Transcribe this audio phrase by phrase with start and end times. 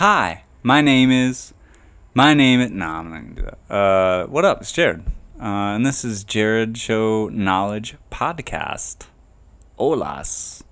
[0.00, 1.52] Hi, my name is.
[2.14, 2.70] My name is.
[2.70, 3.74] Nah, I'm not gonna do that.
[3.74, 4.62] Uh, what up?
[4.62, 5.04] It's Jarred.
[5.38, 9.08] Uh, and this is Jarred Show Knowledge Podcast.
[9.78, 10.62] Olas.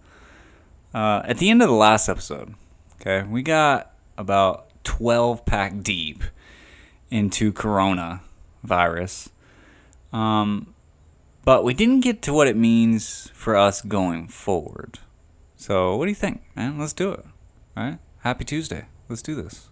[0.95, 2.55] Uh, at the end of the last episode,
[2.99, 6.25] okay, we got about 12 pack deep
[7.11, 8.23] into Corona
[8.65, 9.29] virus.
[10.11, 10.73] Um,
[11.45, 15.01] but we didn't get to what it means for us going forward.
[15.55, 16.79] So, what do you think, man?
[16.79, 17.27] Let's do it.
[17.77, 17.99] All right?
[18.21, 18.87] Happy Tuesday.
[19.09, 19.71] Let's do this.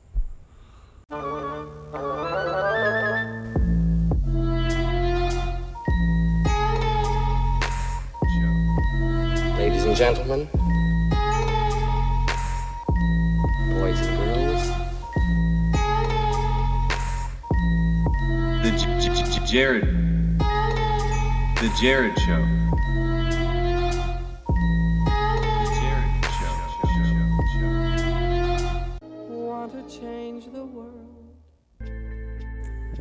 [9.59, 10.49] Ladies and gentlemen,
[13.73, 14.69] boys and girls,
[18.63, 20.39] The J- J- J- Jarred.
[21.61, 22.76] The Jarred Show.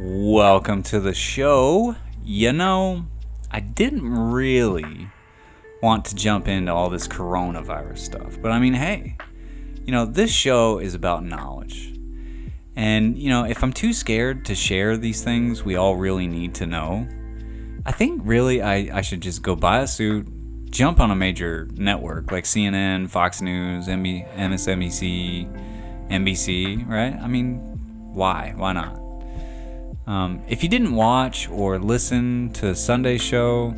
[0.08, 1.96] Welcome to the show.
[2.24, 3.08] You know,
[3.50, 5.10] I didn't really
[5.82, 9.18] want to jump into all this coronavirus stuff, but I mean, hey,
[9.84, 11.98] you know, this show is about knowledge.
[12.76, 16.54] And, you know, if I'm too scared to share these things we all really need
[16.56, 17.08] to know,
[17.84, 20.28] I think really I, I should just go buy a suit,
[20.70, 25.50] jump on a major network like CNN, Fox News, MSNBC,
[26.12, 27.16] NBC, right?
[27.20, 27.58] I mean,
[28.14, 28.54] why?
[28.56, 29.05] Why not?
[30.08, 33.74] Um, if you didn't watch or listen to Sunday's show,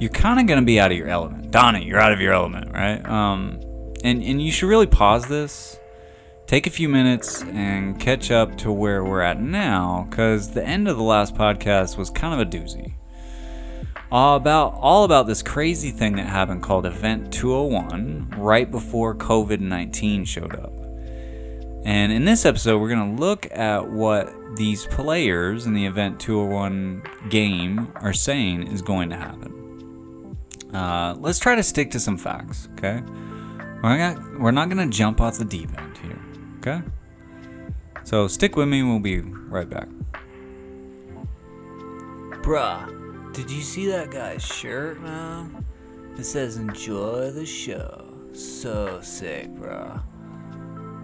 [0.00, 1.50] you're kind of going to be out of your element.
[1.50, 3.04] Donnie, you're out of your element, right?
[3.08, 3.60] Um,
[4.02, 5.78] and, and you should really pause this,
[6.46, 10.88] take a few minutes, and catch up to where we're at now, because the end
[10.88, 12.94] of the last podcast was kind of a doozy.
[14.10, 19.60] All about all about this crazy thing that happened called Event 201 right before COVID
[19.60, 20.72] 19 showed up.
[21.84, 26.20] And in this episode, we're going to look at what these players in the Event
[26.20, 30.36] 201 game are saying is going to happen.
[30.72, 33.02] Uh, let's try to stick to some facts, okay?
[33.82, 36.20] We're not, we're not to jump off the deep end here,
[36.58, 36.82] okay?
[38.02, 39.88] So stick with me we'll be right back.
[42.42, 45.64] Bruh, did you see that guy's shirt, man?
[46.18, 48.12] It says enjoy the show.
[48.32, 50.02] So sick, bruh.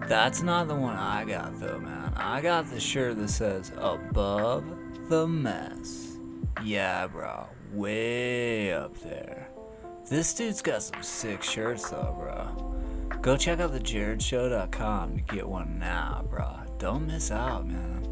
[0.07, 2.13] That's not the one I got though, man.
[2.15, 4.65] I got the shirt that says above
[5.09, 6.17] the mess.
[6.63, 7.47] Yeah, bro.
[7.71, 9.47] Way up there.
[10.09, 13.19] This dude's got some sick shirts though, bro.
[13.21, 16.59] Go check out thejarredshow.com to get one now, bro.
[16.79, 18.07] Don't miss out, man.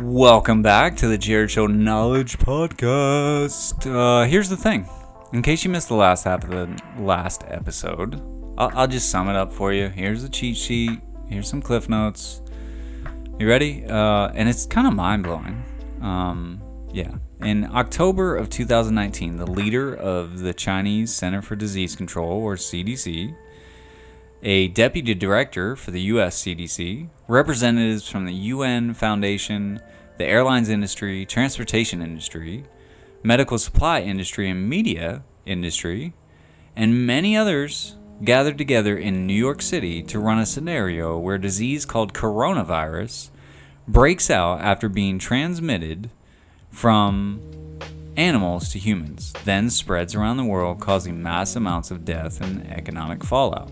[0.00, 3.86] Welcome back to the Jarred Show Knowledge Podcast.
[3.86, 4.88] Uh, here's the thing.
[5.34, 8.22] In case you missed the last half of the last episode,
[8.56, 9.88] I'll, I'll just sum it up for you.
[9.88, 11.00] Here's a cheat sheet.
[11.28, 12.40] Here's some cliff notes.
[13.40, 13.84] You ready?
[13.84, 15.64] Uh, and it's kind of mind blowing.
[16.00, 16.62] Um,
[16.92, 17.16] yeah.
[17.40, 23.34] In October of 2019, the leader of the Chinese Center for Disease Control, or CDC,
[24.44, 29.80] a deputy director for the US CDC, representatives from the UN Foundation,
[30.16, 32.66] the airlines industry, transportation industry,
[33.24, 36.12] medical supply industry, and media industry,
[36.76, 41.40] and many others gathered together in New York City to run a scenario where a
[41.40, 43.30] disease called coronavirus
[43.88, 46.10] breaks out after being transmitted
[46.70, 47.40] from
[48.16, 53.24] animals to humans, then spreads around the world, causing mass amounts of death and economic
[53.24, 53.70] fallout.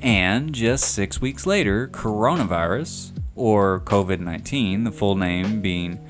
[0.00, 6.00] And just six weeks later, coronavirus, or COVID 19, the full name being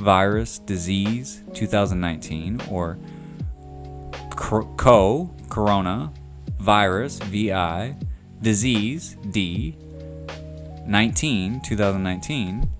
[0.00, 2.98] Coronavirus Disease 2019, or
[4.30, 6.12] CO, Corona,
[6.58, 7.96] Virus, VI,
[8.40, 9.76] Disease, D,
[10.86, 12.70] 19, 2019,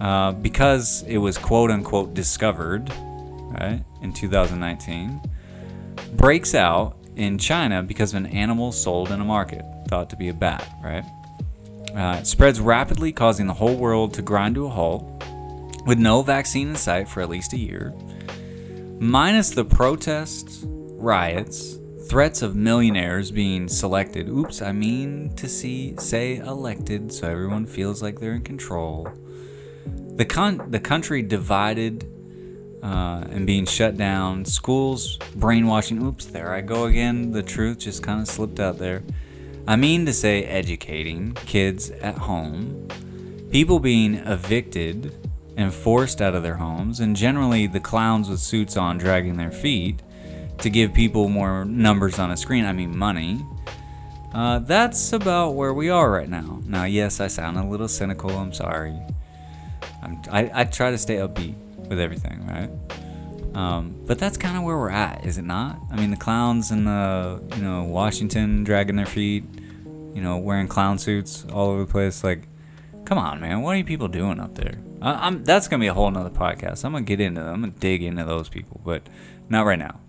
[0.00, 2.90] uh, because it was quote unquote discovered,
[3.60, 5.20] right, in 2019,
[6.12, 10.28] breaks out in China because of an animal sold in a market, thought to be
[10.28, 11.04] a bat, right?
[11.96, 15.15] Uh, it spreads rapidly, causing the whole world to grind to a halt,
[15.86, 17.94] with no vaccine in sight for at least a year.
[18.98, 21.78] Minus the protests, riots,
[22.08, 24.28] threats of millionaires being selected.
[24.28, 29.08] Oops, I mean to see say elected, so everyone feels like they're in control.
[30.16, 32.10] The con- the country divided
[32.82, 34.44] uh, and being shut down.
[34.44, 36.02] Schools brainwashing.
[36.02, 37.32] Oops, there I go again.
[37.32, 39.02] The truth just kind of slipped out there.
[39.68, 42.88] I mean to say educating kids at home.
[43.50, 45.12] People being evicted
[45.56, 49.50] and forced out of their homes, and generally the clowns with suits on dragging their
[49.50, 50.02] feet,
[50.58, 53.44] to give people more numbers on a screen, I mean money.
[54.32, 56.60] Uh, that's about where we are right now.
[56.66, 58.30] Now, yes, I sound a little cynical.
[58.30, 58.98] I'm sorry.
[60.02, 61.54] I'm, I, I try to stay upbeat
[61.88, 62.70] with everything, right?
[63.56, 65.80] Um, but that's kind of where we're at, is it not?
[65.90, 69.44] I mean, the clowns in the you know Washington dragging their feet,
[70.14, 72.22] you know, wearing clown suits all over the place.
[72.22, 72.48] Like,
[73.06, 74.78] come on, man, what are you people doing up there?
[75.06, 76.84] I, am that's gonna be a whole nother podcast.
[76.84, 77.54] I'm gonna get into them.
[77.54, 79.08] I'm gonna dig into those people, but
[79.48, 80.00] not right now.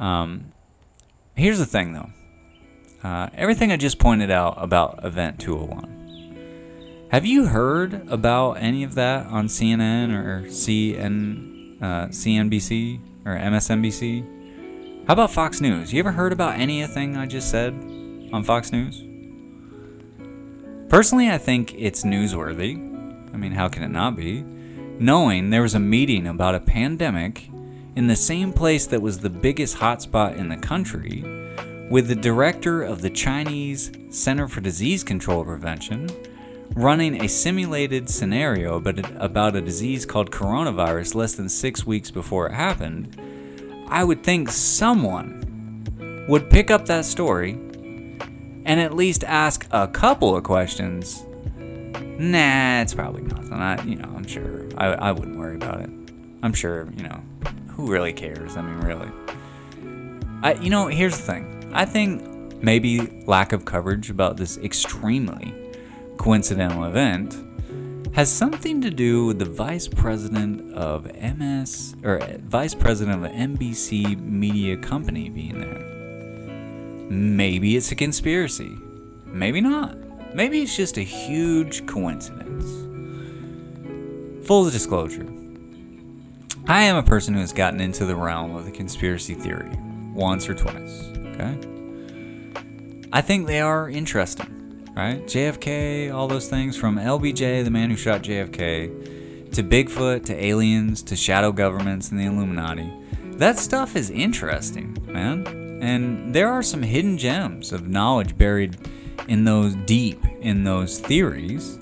[0.00, 0.52] Um,
[1.34, 2.10] here's the thing, though.
[3.06, 7.08] Uh, everything I just pointed out about Event 201.
[7.10, 15.06] Have you heard about any of that on CNN or CN, uh, CNBC or MSNBC?
[15.06, 15.92] How about Fox News?
[15.92, 17.74] You ever heard about anything I just said
[18.32, 19.04] on Fox News?
[20.88, 22.85] Personally, I think it's newsworthy.
[23.36, 24.40] I mean, how can it not be?
[24.98, 27.50] Knowing there was a meeting about a pandemic
[27.94, 31.22] in the same place that was the biggest hotspot in the country,
[31.90, 36.08] with the director of the Chinese Center for Disease Control Prevention
[36.74, 42.54] running a simulated scenario about a disease called coronavirus less than six weeks before it
[42.54, 43.20] happened,
[43.88, 47.50] I would think someone would pick up that story
[48.64, 51.26] and at least ask a couple of questions.
[52.18, 53.52] Nah, it's probably nothing.
[53.54, 54.66] I, you know, I'm sure.
[54.76, 55.90] I, I wouldn't worry about it.
[56.42, 57.22] I'm sure, you know,
[57.68, 58.56] who really cares?
[58.56, 59.10] I mean, really.
[60.42, 61.70] I, you know, here's the thing.
[61.74, 65.54] I think maybe lack of coverage about this extremely
[66.16, 67.36] coincidental event
[68.14, 73.30] has something to do with the vice president of MS or uh, vice president of
[73.30, 77.10] NBC media company being there.
[77.10, 78.78] Maybe it's a conspiracy.
[79.26, 80.05] Maybe not.
[80.36, 82.66] Maybe it's just a huge coincidence.
[84.46, 85.26] Full disclosure
[86.68, 89.70] I am a person who has gotten into the realm of the conspiracy theory
[90.12, 91.58] once or twice, okay?
[93.14, 95.24] I think they are interesting, right?
[95.24, 101.02] JFK, all those things from LBJ, the man who shot JFK, to Bigfoot, to aliens,
[101.04, 102.92] to shadow governments and the Illuminati.
[103.38, 105.46] That stuff is interesting, man.
[105.80, 108.76] And there are some hidden gems of knowledge buried
[109.28, 111.78] in those deep in those theories.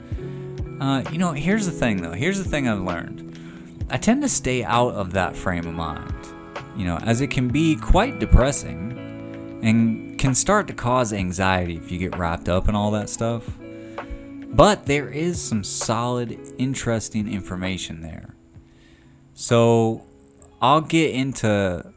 [0.81, 2.13] Uh, you know, here's the thing though.
[2.13, 3.39] Here's the thing I've learned.
[3.91, 6.15] I tend to stay out of that frame of mind,
[6.77, 8.93] you know, as it can be quite depressing
[9.63, 13.49] and can start to cause anxiety if you get wrapped up in all that stuff.
[14.49, 18.35] But there is some solid, interesting information there.
[19.35, 20.05] So
[20.63, 21.93] I'll get into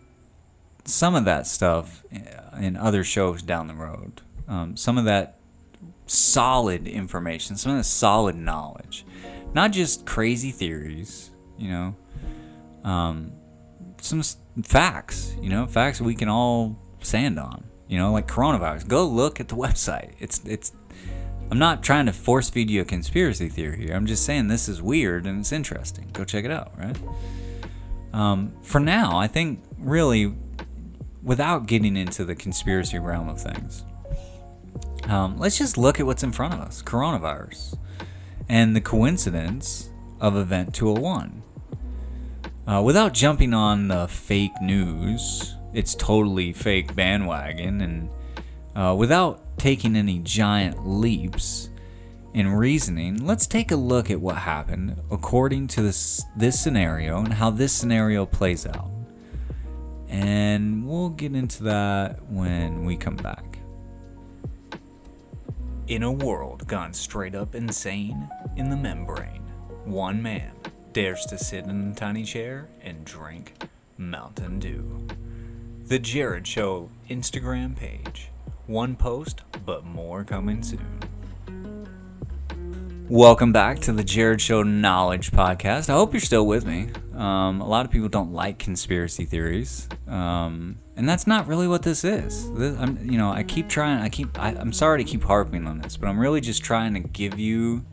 [0.85, 2.03] some of that stuff
[2.59, 4.21] in other shows down the road.
[4.47, 5.39] Um, some of that
[6.05, 9.05] solid information, some of the solid knowledge,
[9.53, 11.95] not just crazy theories you know,
[12.83, 13.31] um,
[14.01, 14.21] some
[14.63, 18.87] facts, you know, facts we can all stand on, you know, like coronavirus.
[18.87, 20.13] Go look at the website.
[20.19, 20.71] It's it's.
[21.49, 23.95] I'm not trying to force feed you a conspiracy theory here.
[23.95, 26.09] I'm just saying this is weird and it's interesting.
[26.11, 26.97] Go check it out, right?
[28.11, 30.35] Um, for now, I think really,
[31.23, 33.85] without getting into the conspiracy realm of things,
[35.09, 37.77] um, let's just look at what's in front of us coronavirus
[38.49, 39.89] and the coincidence
[40.19, 41.43] of Event 201.
[42.67, 48.09] Uh, without jumping on the fake news, it's totally fake bandwagon, and
[48.75, 51.69] uh, without taking any giant leaps
[52.33, 57.33] in reasoning, let's take a look at what happened according to this, this scenario and
[57.33, 58.91] how this scenario plays out.
[60.09, 63.46] And we'll get into that when we come back.
[65.87, 69.41] In a world gone straight up insane in the membrane,
[69.85, 70.51] one man
[70.91, 73.53] dares to sit in a tiny chair and drink
[73.97, 75.07] Mountain Dew.
[75.85, 78.31] The Jarred Show Instagram page.
[78.65, 80.99] One post, but more coming soon.
[83.07, 85.89] Welcome back to the Jarred Show Knowledge Podcast.
[85.89, 86.89] I hope you're still with me.
[87.17, 91.81] Um, a lot of people don't like conspiracy theories, um, and that's not really what
[91.81, 92.51] this is.
[92.53, 94.01] This, I'm, you know, I keep trying.
[94.01, 94.39] I keep.
[94.39, 97.39] I, I'm sorry to keep harping on this, but I'm really just trying to give
[97.39, 97.83] you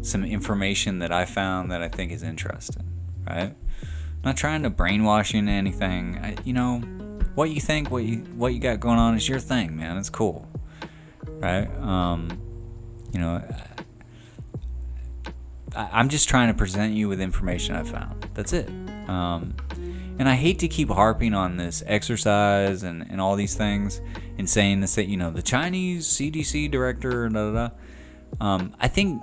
[0.00, 2.90] some information that I found that I think is interesting,
[3.24, 3.54] right?
[3.82, 6.18] I'm not trying to brainwash you into anything.
[6.18, 6.78] I, you know,
[7.36, 9.96] what you think, what you what you got going on is your thing, man.
[9.96, 10.48] It's cool,
[11.38, 11.68] right?
[11.80, 12.36] Um,
[13.12, 13.44] you know,
[15.74, 18.26] I, am just trying to present you with information I found.
[18.34, 18.68] That's it.
[19.08, 19.54] Um,
[20.18, 24.00] and I hate to keep harping on this exercise and, and all these things
[24.38, 27.74] and saying this that you know the Chinese CDC director da da da.
[28.40, 29.20] Um, I think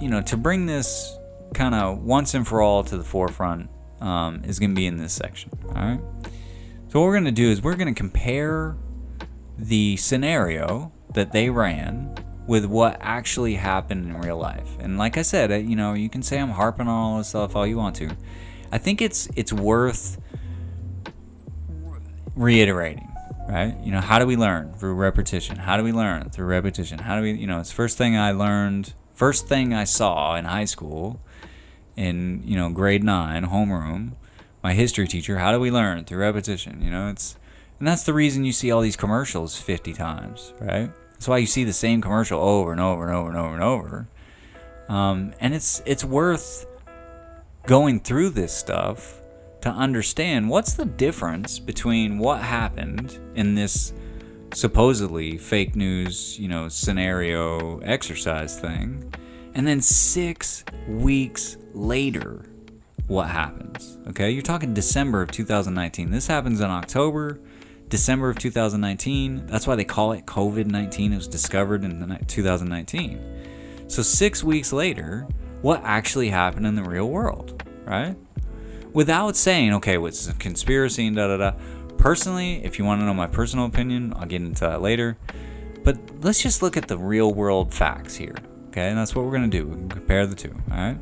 [0.00, 1.16] you know, to bring this
[1.54, 4.96] kind of once and for all to the forefront um, is going to be in
[4.98, 5.50] this section.
[5.68, 6.00] All right.
[6.88, 8.76] So what we're gonna do is we're gonna compare
[9.58, 12.14] the scenario that they ran
[12.46, 14.68] with what actually happened in real life.
[14.78, 17.56] And like I said, you know, you can say I'm harping on all this stuff
[17.56, 18.10] all you want to.
[18.70, 20.20] I think it's it's worth
[22.34, 23.08] reiterating,
[23.48, 23.76] right?
[23.82, 25.56] You know, how do we learn through repetition?
[25.56, 26.98] How do we learn through repetition?
[27.00, 30.44] How do we, you know, it's first thing I learned, first thing I saw in
[30.44, 31.20] high school
[31.96, 34.12] in, you know, grade 9 homeroom,
[34.62, 36.82] my history teacher, how do we learn through repetition?
[36.82, 37.36] You know, it's
[37.78, 40.90] and that's the reason you see all these commercials 50 times, right?
[41.16, 43.64] That's why you see the same commercial over and over and over and over and
[43.64, 44.06] over.
[44.88, 46.66] Um, and it's it's worth
[47.66, 49.20] going through this stuff
[49.62, 53.92] to understand what's the difference between what happened in this
[54.54, 59.12] supposedly fake news, you know, scenario exercise thing,
[59.54, 62.44] and then six weeks later,
[63.06, 63.98] what happens?
[64.08, 66.10] Okay, you're talking December of 2019.
[66.10, 67.40] This happens in October.
[67.88, 69.46] December of 2019.
[69.46, 71.12] That's why they call it COVID 19.
[71.12, 73.84] It was discovered in 2019.
[73.88, 75.26] So, six weeks later,
[75.62, 78.16] what actually happened in the real world, right?
[78.92, 81.52] Without saying, okay, what's a conspiracy and da da da.
[81.98, 85.16] Personally, if you want to know my personal opinion, I'll get into that later.
[85.82, 88.34] But let's just look at the real world facts here,
[88.68, 88.88] okay?
[88.88, 89.88] And that's what we're going to do.
[89.88, 90.98] Compare the two, all right?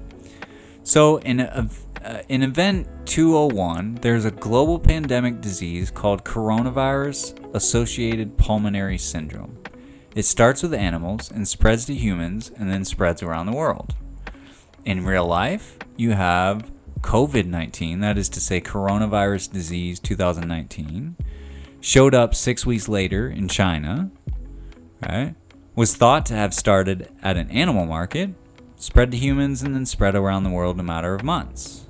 [0.86, 1.66] So, in a,
[2.04, 9.58] uh, in Event 201, there's a global pandemic disease called coronavirus associated pulmonary syndrome.
[10.14, 13.94] It starts with animals and spreads to humans and then spreads around the world.
[14.84, 21.16] In real life, you have COVID 19, that is to say, coronavirus disease 2019,
[21.80, 24.10] showed up six weeks later in China,
[25.02, 25.34] right?
[25.74, 28.34] Was thought to have started at an animal market,
[28.84, 31.86] spread to humans, and then spread around the world in a matter of months.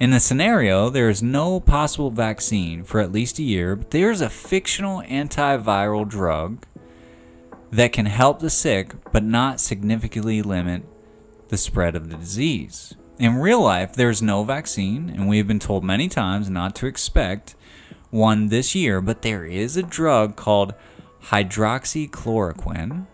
[0.00, 4.10] In the scenario, there is no possible vaccine for at least a year, but there
[4.10, 6.64] is a fictional antiviral drug
[7.70, 10.82] that can help the sick but not significantly limit
[11.48, 12.94] the spread of the disease.
[13.18, 16.74] In real life, there is no vaccine, and we have been told many times not
[16.76, 17.54] to expect
[18.08, 20.72] one this year, but there is a drug called
[21.24, 23.06] hydroxychloroquine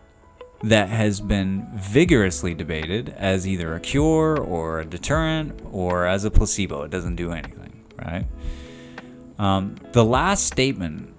[0.63, 6.31] that has been vigorously debated as either a cure or a deterrent or as a
[6.31, 6.83] placebo.
[6.83, 8.27] It doesn't do anything, right?
[9.39, 11.15] Um, the last statement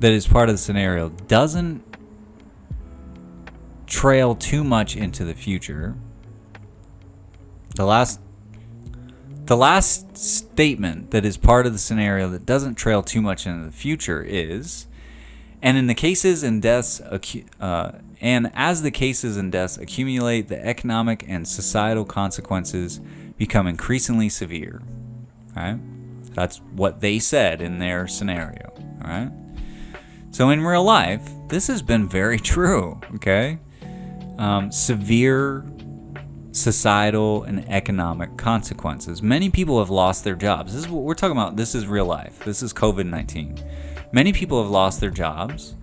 [0.00, 1.82] that is part of the scenario doesn't
[3.86, 5.96] trail too much into the future.
[7.76, 8.20] The last
[9.44, 13.66] the last statement that is part of the scenario that doesn't trail too much into
[13.66, 14.86] the future is
[15.60, 20.64] and in the cases and deaths uh, and as the cases and deaths accumulate, the
[20.64, 23.00] economic and societal consequences
[23.36, 24.80] become increasingly severe.
[25.56, 25.78] Right?
[26.32, 28.72] That's what they said in their scenario.
[29.04, 29.30] All right?
[30.30, 33.00] So in real life, this has been very true.
[33.16, 33.58] Okay?
[34.38, 35.66] Um, severe
[36.52, 39.20] societal and economic consequences.
[39.20, 40.74] Many people have lost their jobs.
[40.74, 41.56] This is what we're talking about.
[41.56, 42.38] This is real life.
[42.44, 43.58] This is COVID 19.
[44.12, 45.74] Many people have lost their jobs.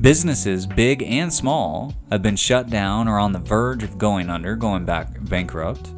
[0.00, 4.54] Businesses, big and small, have been shut down or on the verge of going under,
[4.54, 5.90] going back bankrupt.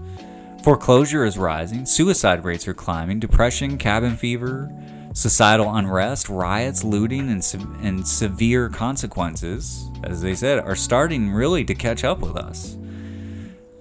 [0.63, 4.71] Foreclosure is rising, suicide rates are climbing, depression, cabin fever,
[5.15, 11.65] societal unrest, riots, looting, and, se- and severe consequences, as they said, are starting really
[11.65, 12.77] to catch up with us.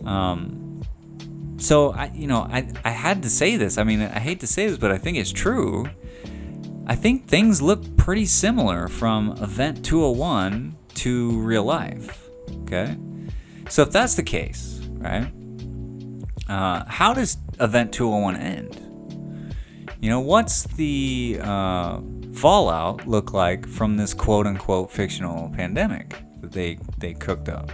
[0.04, 0.82] Um,
[1.58, 3.78] so I, you know, I, I had to say this.
[3.78, 5.88] I mean, I hate to say this, but I think it's true.
[6.90, 12.30] I think things look pretty similar from Event 201 to real life.
[12.64, 12.98] Okay?
[13.68, 15.30] So if that's the case, right?
[16.48, 19.54] Uh, how does Event 201 end?
[20.00, 22.00] You know, what's the uh,
[22.34, 27.70] fallout look like from this quote unquote fictional pandemic that they, they cooked up?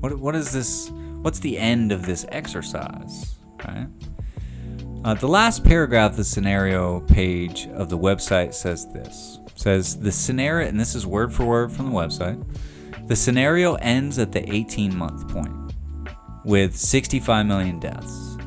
[0.00, 0.90] What, what is this?
[1.22, 3.36] What's the end of this exercise?
[3.66, 3.86] Right?
[5.04, 9.40] Uh, the last paragraph of the scenario page of the website says this.
[9.56, 12.42] Says the scenario and this is word for word from the website
[13.08, 15.52] the scenario ends at the 18 month point
[16.44, 18.38] with 65 million deaths.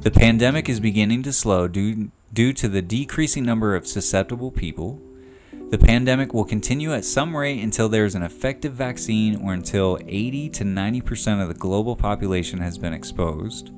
[0.00, 5.00] The pandemic is beginning to slow due, due to the decreasing number of susceptible people.
[5.70, 9.98] The pandemic will continue at some rate until there is an effective vaccine or until
[10.06, 13.72] 80 to 90% of the global population has been exposed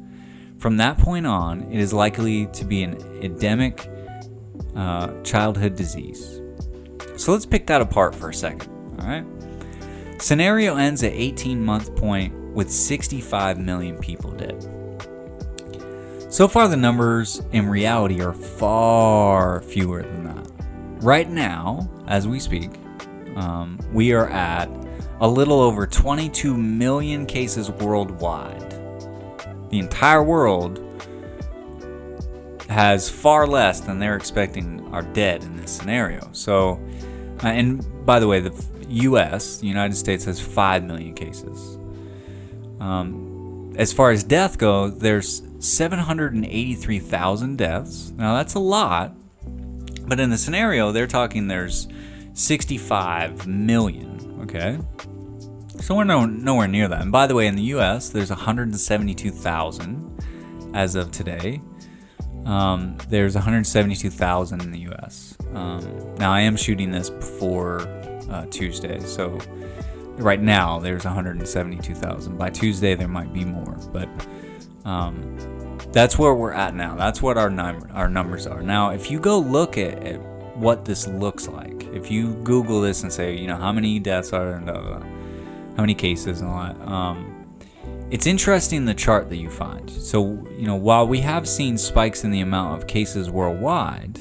[0.61, 3.90] from that point on, it is likely to be an endemic
[4.76, 6.43] uh, childhood disease.
[7.17, 8.71] So let's pick that apart for a second.
[9.00, 9.25] All right.
[10.21, 14.62] Scenario ends at 18 month point with 65 million people dead.
[16.29, 20.50] So far, the numbers in reality are far fewer than that.
[21.02, 22.71] Right now, as we speak,
[23.35, 24.69] um, we are at
[25.21, 28.80] a little over 22 million cases worldwide.
[29.71, 30.81] The entire world
[32.69, 36.29] has far less than they're expecting are dead in this scenario.
[36.33, 36.81] So,
[37.43, 38.53] uh, and by the way, the
[38.89, 41.79] U.S., the United States, has 5 million cases.
[42.81, 48.12] Um, as far as death goes, there's 783,000 deaths.
[48.17, 49.15] Now, that's a lot,
[50.07, 51.89] but in the scenario, they're talking there's
[52.35, 54.79] 65 million, okay?
[55.81, 57.01] So we're no, nowhere near that.
[57.01, 61.61] And by the way, in the US, there's 172,000 as of today.
[62.45, 65.37] Um, there's 172,000 in the US.
[65.55, 67.81] Um, now, I am shooting this before
[68.31, 69.39] uh, Tuesday, so
[70.17, 72.37] right now there's 172,000.
[72.37, 74.09] By Tuesday, there might be more, but
[74.85, 75.37] um,
[75.93, 76.95] that's where we're at now.
[76.95, 78.63] That's what our, num- our numbers are.
[78.63, 80.21] Now, if you go look at, at
[80.57, 84.33] what this looks like, if you Google this and say, you know, how many deaths
[84.33, 85.20] are blah, blah, blah,
[85.77, 87.37] how many cases and all that, um,
[88.11, 89.89] it's interesting the chart that you find.
[89.89, 94.19] So, you know, while we have seen spikes in the amount of cases worldwide,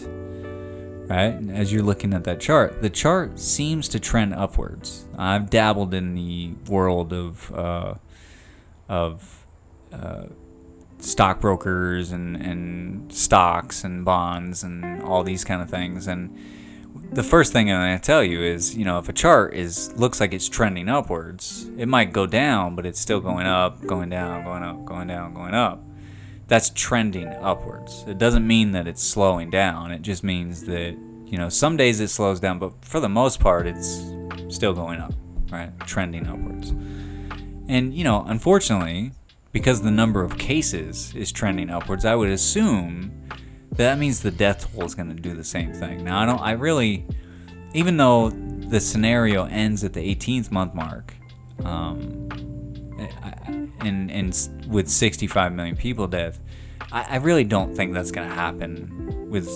[1.10, 5.08] right, as you're looking at that chart, the chart seems to trend upwards.
[5.18, 7.96] I've dabbled in the world of, uh,
[8.88, 9.46] of,
[9.92, 10.26] uh,
[11.00, 16.08] stockbrokers and, and stocks and bonds and all these kind of things.
[16.08, 16.38] And
[17.12, 20.34] the first thing to tell you is, you know, if a chart is looks like
[20.34, 24.64] it's trending upwards, it might go down, but it's still going up, going down, going
[24.64, 25.84] up, going down, going up.
[26.48, 28.04] That's trending upwards.
[28.08, 29.92] It doesn't mean that it's slowing down.
[29.92, 33.40] It just means that, you know, some days it slows down, but for the most
[33.40, 34.12] part, it's
[34.50, 35.14] still going up,
[35.52, 35.72] right?
[35.82, 36.72] Trending upwards.
[37.68, 39.12] And, you know, unfortunately,
[39.52, 43.12] because the number of cases is trending upwards, I would assume
[43.86, 46.04] that means the death toll is going to do the same thing.
[46.04, 47.06] Now, I don't, I really,
[47.74, 51.14] even though the scenario ends at the 18th month mark,
[51.64, 52.28] um,
[53.80, 56.38] and and with 65 million people dead,
[56.92, 59.50] I, I really don't think that's going to happen with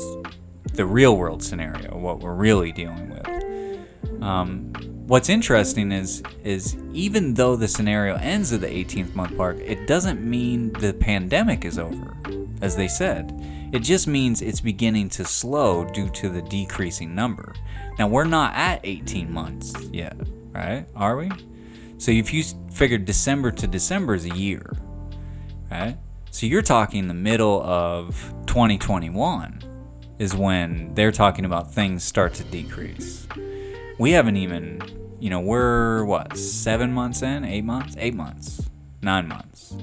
[0.74, 1.98] the real world scenario.
[1.98, 4.24] What we're really dealing with.
[4.24, 4.72] Um,
[5.06, 9.86] what's interesting is is even though the scenario ends at the 18th month mark, it
[9.86, 12.16] doesn't mean the pandemic is over,
[12.62, 13.53] as they said.
[13.74, 17.56] It just means it's beginning to slow due to the decreasing number.
[17.98, 20.16] Now we're not at 18 months yet,
[20.52, 20.86] right?
[20.96, 21.32] Are we?
[21.98, 24.78] So if you figure December to December is a year,
[25.72, 25.98] right?
[26.30, 29.62] So you're talking the middle of 2021
[30.20, 33.28] is when they're talking about things start to decrease.
[33.98, 34.82] We haven't even,
[35.20, 38.70] you know, we're what, seven months in, eight months, eight months,
[39.02, 39.76] nine months.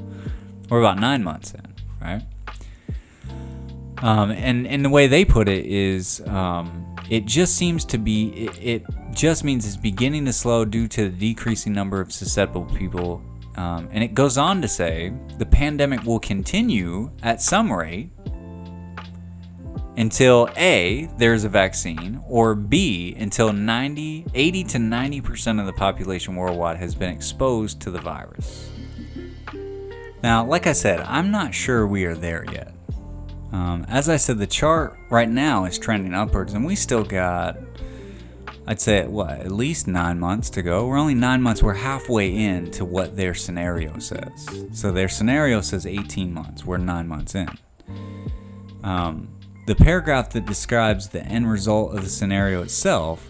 [0.68, 2.22] We're about nine months in, right?
[4.02, 8.28] Um, and and the way they put it is, um, it just seems to be,
[8.46, 12.64] it, it, just means it's beginning to slow due to the decreasing number of susceptible
[12.66, 13.22] people.
[13.56, 18.10] Um, and it goes on to say the pandemic will continue at some rate
[19.96, 26.36] until A, there's a vaccine, or B, until 90, 80 to 90% of the population
[26.36, 28.70] worldwide has been exposed to the virus.
[30.22, 32.72] Now, like I said, I'm not sure we are there yet.
[33.52, 37.58] Um, as I said, the chart right now is trending upwards, and we still got,
[38.66, 40.86] I'd say, what, at least nine months to go.
[40.86, 44.66] We're only nine months, we're halfway in to what their scenario says.
[44.72, 47.48] So their scenario says 18 months, we're nine months in.
[48.84, 49.28] Um,
[49.66, 53.28] the paragraph that describes the end result of the scenario itself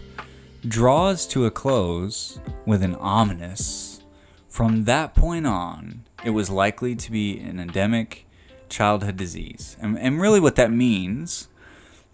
[0.67, 4.01] draws to a close with an ominous,
[4.47, 8.27] from that point on, it was likely to be an endemic
[8.71, 9.77] childhood disease.
[9.79, 11.47] And, and really, what that means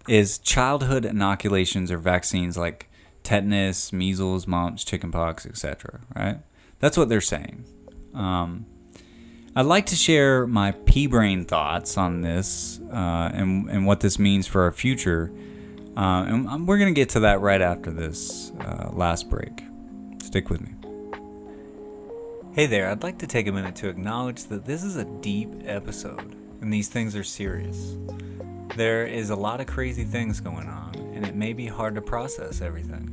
[0.06, 2.90] is childhood inoculations or vaccines like
[3.22, 6.00] tetanus, measles, mumps, chickenpox, etc.
[6.14, 6.38] Right?
[6.80, 7.64] That's what they're saying.
[8.14, 8.66] Um,
[9.56, 14.18] I'd like to share my pea brain thoughts on this uh, and, and what this
[14.18, 15.32] means for our future.
[15.96, 19.62] Uh, and we're going to get to that right after this uh, last break.
[20.22, 20.74] Stick with me.
[22.52, 25.50] Hey there, I'd like to take a minute to acknowledge that this is a deep
[25.64, 27.96] episode and these things are serious.
[28.76, 32.00] There is a lot of crazy things going on, and it may be hard to
[32.00, 33.12] process everything.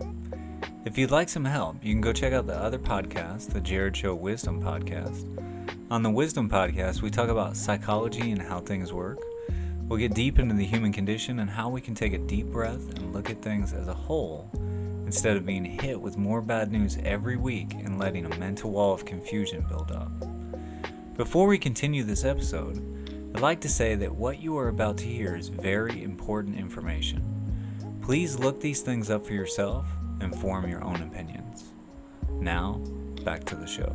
[0.85, 3.97] If you'd like some help, you can go check out the other podcast, the Jarred
[3.97, 5.25] Show Wisdom Podcast.
[5.89, 9.19] On the Wisdom Podcast, we talk about psychology and how things work.
[9.87, 12.89] We'll get deep into the human condition and how we can take a deep breath
[12.95, 14.49] and look at things as a whole
[15.05, 18.93] instead of being hit with more bad news every week and letting a mental wall
[18.93, 20.11] of confusion build up.
[21.15, 22.94] Before we continue this episode,
[23.35, 27.21] I'd like to say that what you are about to hear is very important information.
[28.01, 29.85] Please look these things up for yourself
[30.21, 31.73] and form your own opinions.
[32.29, 32.81] Now,
[33.25, 33.93] back to the show.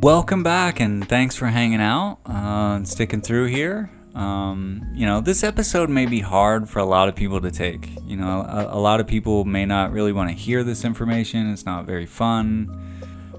[0.00, 3.90] Welcome back, and thanks for hanging out uh, and sticking through here.
[4.14, 7.90] Um, you know, this episode may be hard for a lot of people to take.
[8.06, 11.52] You know, a, a lot of people may not really want to hear this information,
[11.52, 12.93] it's not very fun.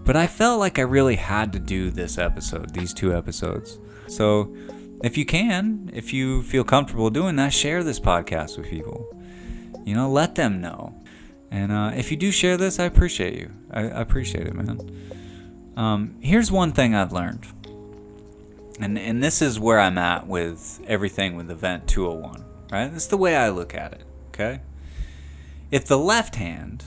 [0.05, 3.79] But I felt like I really had to do this episode, these two episodes.
[4.07, 4.55] So,
[5.03, 9.07] if you can, if you feel comfortable doing that, share this podcast with people.
[9.83, 10.95] You know, let them know.
[11.51, 13.51] And uh, if you do share this, I appreciate you.
[13.71, 14.79] I, I appreciate it, man.
[15.75, 17.45] Um, here's one thing I've learned.
[18.79, 22.87] And, and this is where I'm at with everything with Event 201, right?
[22.91, 24.61] This is the way I look at it, okay?
[25.71, 26.83] If the left hand,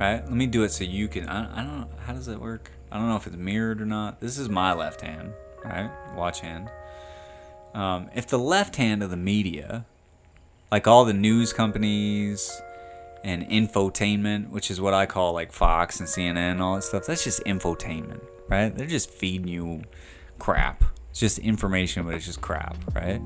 [0.00, 0.24] right?
[0.24, 1.28] Let me do it so you can.
[1.28, 1.88] I, I don't know.
[1.98, 2.70] How does that work?
[2.90, 4.20] I don't know if it's mirrored or not.
[4.20, 5.32] This is my left hand,
[5.62, 5.90] right?
[6.16, 6.70] Watch hand.
[7.74, 9.84] Um, if the left hand of the media,
[10.72, 12.50] like all the news companies
[13.22, 17.06] and infotainment, which is what I call like Fox and CNN and all that stuff,
[17.06, 18.74] that's just infotainment, right?
[18.74, 19.82] They're just feeding you
[20.38, 20.82] crap.
[21.10, 23.20] It's just information, but it's just crap, right?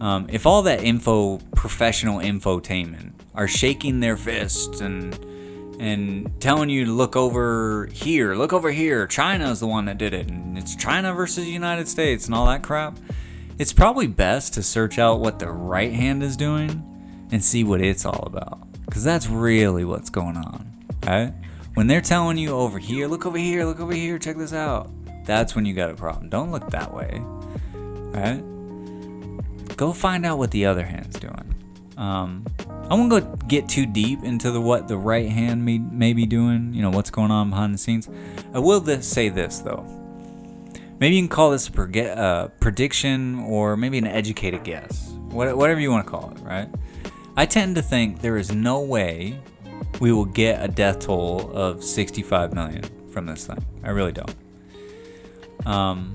[0.00, 5.14] Um, if all that info, professional infotainment, are shaking their fists and
[5.78, 9.98] and telling you to look over here, look over here, China is the one that
[9.98, 12.98] did it, and it's China versus United States and all that crap,
[13.58, 16.82] it's probably best to search out what the right hand is doing
[17.32, 18.60] and see what it's all about.
[18.84, 21.32] Because that's really what's going on, right?
[21.74, 24.90] When they're telling you over here, look over here, look over here, check this out,
[25.24, 26.28] that's when you got a problem.
[26.28, 27.20] Don't look that way,
[27.74, 28.42] right?
[29.76, 31.54] Go find out what the other hand's doing.
[31.98, 32.46] Um,
[32.88, 36.24] I won't go get too deep into the what the right hand may, may be
[36.24, 38.08] doing, you know, what's going on behind the scenes.
[38.54, 39.84] I will this, say this though.
[41.00, 45.08] Maybe you can call this a uh, prediction or maybe an educated guess.
[45.30, 46.68] What, whatever you want to call it, right?
[47.36, 49.40] I tend to think there is no way
[50.00, 53.64] we will get a death toll of 65 million from this thing.
[53.82, 54.34] I really don't.
[55.66, 56.14] Um,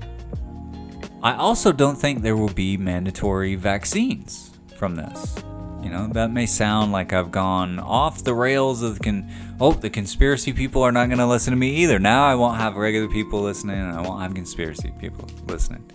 [1.22, 5.36] I also don't think there will be mandatory vaccines from this.
[5.82, 9.28] You know, that may sound like I've gone off the rails of the con-
[9.60, 11.98] oh, the conspiracy people are not going to listen to me either.
[11.98, 15.90] Now I won't have regular people listening and I won't have conspiracy people listening.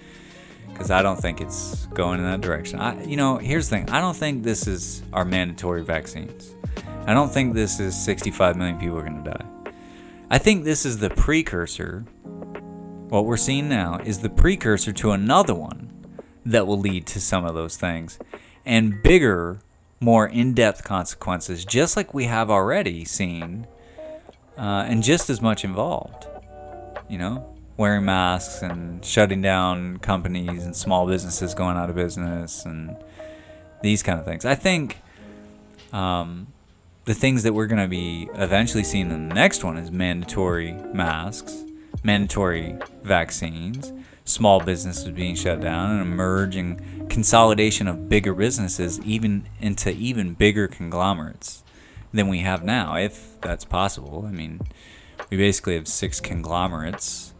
[0.76, 2.80] Cuz I don't think it's going in that direction.
[2.80, 3.89] I you know, here's the thing.
[3.89, 6.54] I don't think this is our mandatory vaccines.
[7.06, 9.71] I don't think this is 65 million people are going to die.
[10.30, 12.06] I think this is the precursor
[13.10, 15.89] what we're seeing now is the precursor to another one
[16.45, 18.19] that will lead to some of those things
[18.65, 19.60] and bigger
[19.99, 23.67] more in depth consequences, just like we have already seen,
[24.57, 26.27] uh, and just as much involved.
[27.10, 32.65] You know, wearing masks and shutting down companies and small businesses going out of business
[32.65, 32.97] and
[33.81, 34.45] these kind of things.
[34.45, 34.97] I think
[35.93, 36.47] um,
[37.05, 40.73] the things that we're going to be eventually seeing in the next one is mandatory
[40.93, 41.63] masks,
[42.03, 43.93] mandatory vaccines,
[44.27, 50.67] small businesses being shut down, and emerging consolidation of bigger businesses even into even bigger
[50.67, 51.63] conglomerates
[52.11, 54.25] than we have now, if that's possible.
[54.27, 54.59] I mean,
[55.29, 57.33] we basically have six conglomerates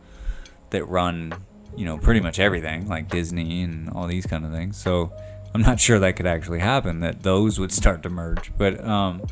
[0.70, 1.34] that run,
[1.76, 4.78] you know, pretty much everything, like Disney and all these kind of things.
[4.78, 5.12] So
[5.54, 8.52] I'm not sure that could actually happen, that those would start to merge.
[8.58, 9.24] But um,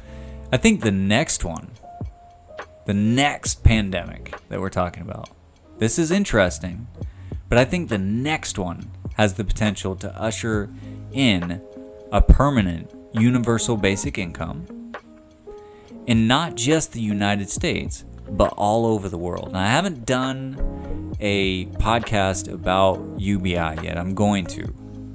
[0.51, 1.71] I think the next one,
[2.85, 5.29] the next pandemic that we're talking about,
[5.77, 6.87] this is interesting,
[7.49, 10.69] but I think the next one has the potential to usher
[11.12, 11.62] in
[12.12, 14.65] a permanent universal basic income
[16.05, 19.49] in not just the United States, but all over the world.
[19.49, 23.97] And I haven't done a podcast about UBI yet.
[23.97, 24.63] I'm going to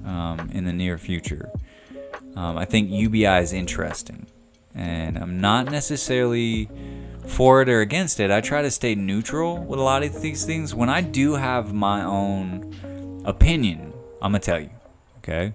[0.04, 1.50] um, in the near future.
[2.36, 4.26] Um, I think UBI is interesting,
[4.74, 6.68] and I'm not necessarily
[7.26, 8.30] for it or against it.
[8.30, 10.74] I try to stay neutral with a lot of these things.
[10.74, 13.90] When I do have my own opinion
[14.22, 14.70] I'm gonna tell you,
[15.18, 15.54] okay?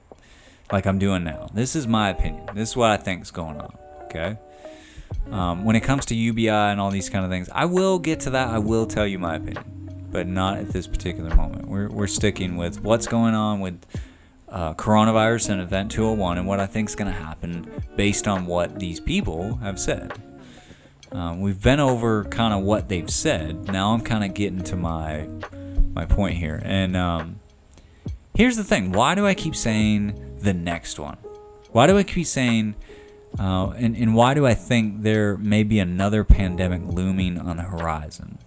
[0.72, 1.50] Like I'm doing now.
[1.54, 2.50] This is my opinion.
[2.56, 4.38] This is what I think is going on, okay?
[5.32, 8.22] Um, when it comes to UBI and all these kind of things, I will get
[8.22, 8.50] to that.
[8.50, 11.68] I will tell you my opinion, but not at this particular moment.
[11.68, 13.86] We're, we're sticking with what's going on with
[14.50, 18.48] uh, coronavirus and Event 201 and what I think is going to happen based on
[18.48, 20.14] what these people have said.
[21.16, 23.72] Um, we've been over kind of what they've said.
[23.72, 25.28] Now I'm kind of getting to my
[25.94, 27.40] my point here, and um,
[28.36, 31.18] Here's the thing why do I keep saying the next one?
[31.72, 32.76] Why do I keep saying,
[33.40, 37.64] uh, and, and why do I think there may be another pandemic looming on the
[37.64, 38.38] horizon?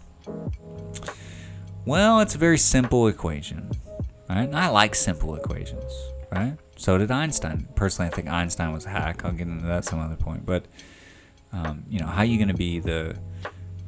[1.87, 3.71] Well, it's a very simple equation,
[4.29, 4.43] right?
[4.43, 5.91] And I like simple equations,
[6.31, 6.59] right?
[6.77, 7.67] So did Einstein.
[7.75, 9.25] Personally, I think Einstein was a hack.
[9.25, 10.45] I'll get into that some other point.
[10.45, 10.67] But
[11.53, 13.17] um, you know, how are you going to be the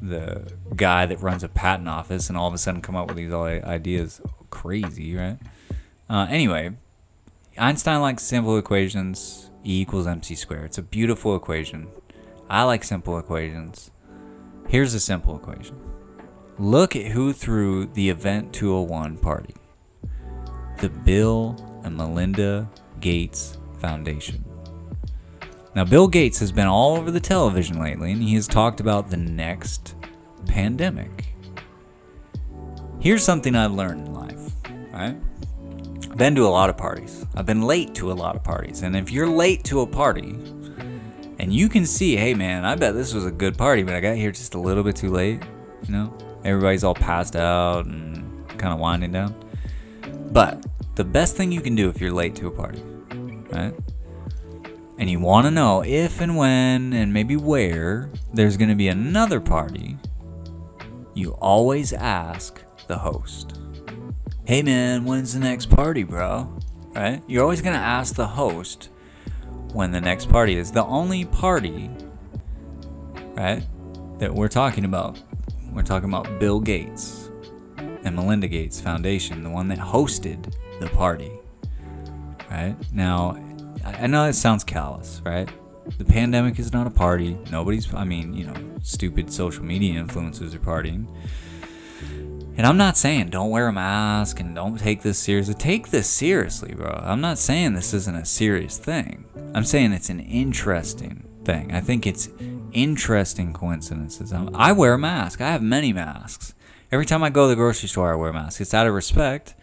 [0.01, 3.17] the guy that runs a patent office and all of a sudden come up with
[3.17, 4.21] these ideas?
[4.49, 5.37] Crazy, right?
[6.09, 6.71] Uh, anyway,
[7.57, 9.49] Einstein likes simple equations.
[9.63, 10.65] E equals mc squared.
[10.65, 11.87] It's a beautiful equation.
[12.49, 13.91] I like simple equations.
[14.67, 15.79] Here's a simple equation.
[16.57, 19.55] Look at who threw the Event 201 party.
[20.79, 22.69] The Bill and Melinda
[22.99, 24.50] Gates Foundation.
[25.73, 29.09] Now, Bill Gates has been all over the television lately, and he has talked about
[29.09, 29.95] the next
[30.45, 31.33] pandemic.
[32.99, 34.51] Here's something I've learned in life,
[34.91, 35.15] right?
[36.09, 37.25] I've been to a lot of parties.
[37.35, 38.81] I've been late to a lot of parties.
[38.81, 40.37] And if you're late to a party,
[41.39, 44.01] and you can see, hey man, I bet this was a good party, but I
[44.01, 45.41] got here just a little bit too late,
[45.87, 46.13] you know?
[46.43, 49.35] Everybody's all passed out and kind of winding down.
[50.31, 52.83] But the best thing you can do if you're late to a party,
[53.51, 53.73] right?
[55.01, 58.87] And you want to know if and when and maybe where there's going to be
[58.87, 59.97] another party,
[61.15, 63.59] you always ask the host.
[64.45, 66.55] Hey man, when's the next party, bro?
[66.93, 67.19] Right?
[67.25, 68.91] You're always going to ask the host
[69.73, 70.71] when the next party is.
[70.71, 71.89] The only party,
[73.33, 73.63] right,
[74.19, 75.19] that we're talking about,
[75.71, 77.31] we're talking about Bill Gates
[78.03, 81.31] and Melinda Gates Foundation, the one that hosted the party.
[82.51, 82.75] Right?
[82.93, 83.35] Now,
[83.83, 85.49] I know it sounds callous, right?
[85.97, 87.37] The pandemic is not a party.
[87.51, 91.07] Nobody's, I mean, you know, stupid social media influencers are partying.
[92.57, 95.55] And I'm not saying don't wear a mask and don't take this seriously.
[95.55, 96.89] Take this seriously, bro.
[97.03, 99.25] I'm not saying this isn't a serious thing.
[99.55, 101.73] I'm saying it's an interesting thing.
[101.73, 102.29] I think it's
[102.71, 104.33] interesting coincidences.
[104.33, 105.41] I wear a mask.
[105.41, 106.53] I have many masks.
[106.91, 108.61] Every time I go to the grocery store, I wear a mask.
[108.61, 109.55] It's out of respect.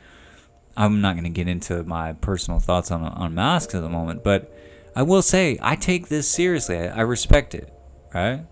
[0.78, 4.22] I'm not going to get into my personal thoughts on, on masks at the moment,
[4.22, 4.56] but
[4.94, 6.78] I will say I take this seriously.
[6.78, 7.72] I, I respect it,
[8.14, 8.46] right?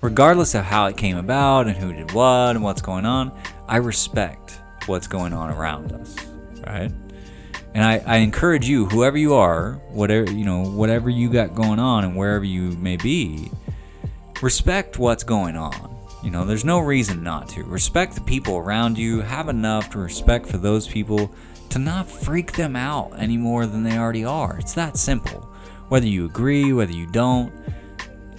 [0.00, 3.30] Regardless of how it came about and who did what and what's going on,
[3.68, 6.16] I respect what's going on around us,
[6.66, 6.90] right?
[7.74, 11.78] And I, I encourage you, whoever you are, whatever you know, whatever you got going
[11.78, 13.50] on and wherever you may be,
[14.40, 15.94] respect what's going on.
[16.22, 17.64] You know, there's no reason not to.
[17.64, 19.20] Respect the people around you.
[19.20, 21.30] Have enough to respect for those people
[21.70, 24.58] to not freak them out any more than they already are.
[24.58, 25.40] It's that simple.
[25.88, 27.52] Whether you agree, whether you don't,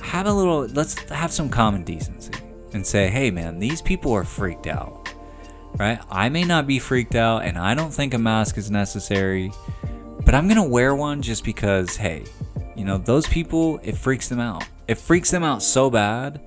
[0.01, 2.33] have a little, let's have some common decency
[2.73, 5.13] and say, hey man, these people are freaked out,
[5.77, 5.99] right?
[6.09, 9.51] I may not be freaked out and I don't think a mask is necessary,
[10.25, 12.25] but I'm gonna wear one just because, hey,
[12.75, 14.67] you know, those people, it freaks them out.
[14.87, 16.41] It freaks them out so bad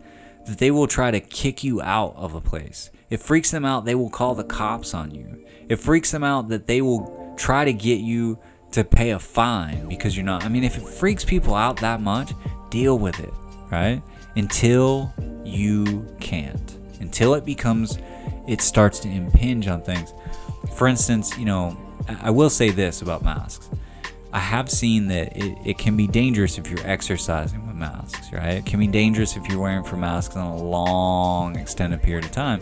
[0.46, 2.90] that they will try to kick you out of a place.
[3.10, 5.44] It freaks them out, they will call the cops on you.
[5.68, 8.38] It freaks them out that they will try to get you
[8.72, 10.44] to pay a fine because you're not.
[10.44, 12.32] I mean, if it freaks people out that much,
[12.70, 13.32] deal with it,
[13.70, 14.00] right?
[14.36, 15.12] Until
[15.44, 16.78] you can't.
[17.00, 17.98] Until it becomes,
[18.46, 20.12] it starts to impinge on things.
[20.76, 21.76] For instance, you know,
[22.22, 23.68] I will say this about masks.
[24.32, 28.52] I have seen that it, it can be dangerous if you're exercising with masks, right?
[28.52, 32.30] It can be dangerous if you're wearing for masks on a long, extended period of
[32.30, 32.60] time.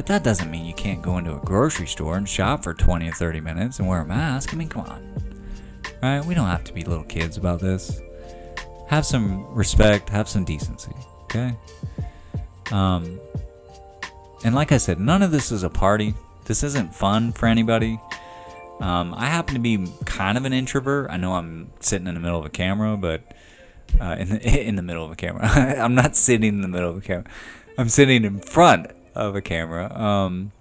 [0.00, 3.06] But that doesn't mean you can't go into a grocery store and shop for 20
[3.06, 4.54] or 30 minutes and wear a mask.
[4.54, 5.42] I mean, come on.
[6.02, 6.24] Right?
[6.24, 8.00] We don't have to be little kids about this.
[8.88, 11.54] Have some respect, have some decency, okay?
[12.72, 13.20] Um,
[14.42, 16.14] and like I said, none of this is a party.
[16.46, 18.00] This isn't fun for anybody.
[18.80, 21.10] Um, I happen to be kind of an introvert.
[21.10, 23.34] I know I'm sitting in the middle of a camera, but
[24.00, 25.46] uh, in the in the middle of a camera,
[25.78, 27.26] I'm not sitting in the middle of a camera.
[27.76, 29.94] I'm sitting in front of a camera.
[29.98, 30.52] Um,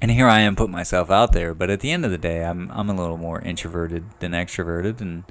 [0.00, 2.44] and here I am putting myself out there, but at the end of the day,
[2.44, 5.24] I'm I'm a little more introverted than extroverted, and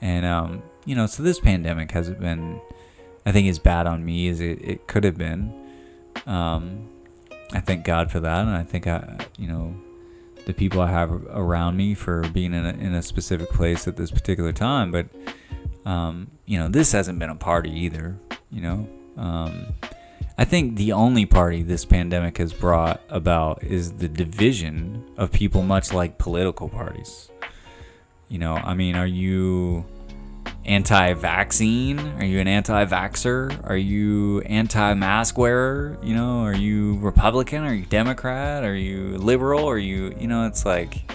[0.00, 2.60] and um, you know, so this pandemic hasn't been,
[3.26, 5.52] I think, as bad on me as it, it could have been.
[6.26, 6.88] Um,
[7.52, 9.74] I thank God for that, and I think I, you know,
[10.46, 13.96] the people I have around me for being in a, in a specific place at
[13.96, 14.90] this particular time.
[14.92, 15.06] But
[15.84, 18.16] um, you know, this hasn't been a party either.
[18.50, 19.66] You know, um,
[20.38, 25.62] I think the only party this pandemic has brought about is the division of people,
[25.62, 27.30] much like political parties.
[28.28, 29.84] You know, I mean, are you
[30.64, 31.98] anti-vaccine?
[31.98, 33.68] Are you an anti-vaxer?
[33.68, 35.98] Are you anti-mask wearer?
[36.02, 37.64] You know, are you Republican?
[37.64, 38.64] Are you Democrat?
[38.64, 39.68] Are you liberal?
[39.68, 41.10] Are you, you know, it's like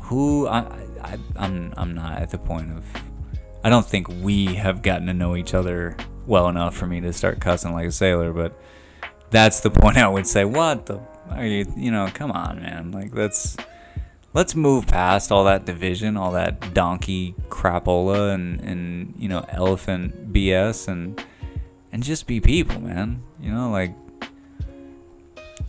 [0.00, 0.60] who I,
[1.00, 2.84] I I'm I'm not at the point of
[3.64, 7.12] I don't think we have gotten to know each other well enough for me to
[7.12, 8.58] start cussing like a sailor, but
[9.30, 10.44] that's the point I would say.
[10.44, 12.90] What the Are you, you know, come on, man.
[12.90, 13.56] Like, let's
[14.34, 20.32] let's move past all that division, all that donkey crapola, and and you know, elephant
[20.32, 21.22] BS, and
[21.92, 23.22] and just be people, man.
[23.40, 23.94] You know, like,